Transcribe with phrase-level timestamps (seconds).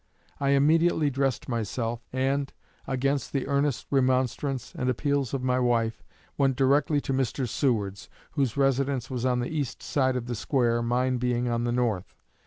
[0.39, 2.51] I immediately dressed myself, and,
[2.87, 6.01] against the earnest remonstrance and appeals of my wife,
[6.39, 7.47] went directly to Mr.
[7.47, 11.71] Seward's, whose residence was on the east side of the square, mine being on the
[11.71, 12.15] north....